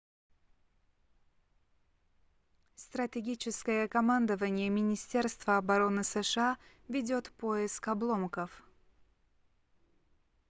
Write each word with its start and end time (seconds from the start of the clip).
стратегическое 2.75 3.87
командование 3.87 4.67
министерства 4.69 5.57
обороны 5.57 6.03
сша 6.03 6.57
ведёт 6.87 7.29
поиск 7.33 7.87
обломков 7.87 8.63